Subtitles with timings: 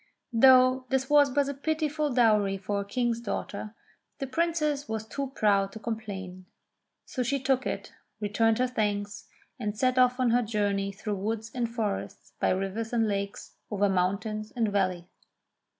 [0.33, 3.75] Though this was but a pitiful dowry for a King's daughter,
[4.17, 6.47] the Princess was too proud to complain;
[7.05, 9.27] so she took it, returned her thanks,
[9.59, 13.87] and set off on her journey through woods and forests, by rivers and lakes, over
[13.87, 15.07] mountain and valley.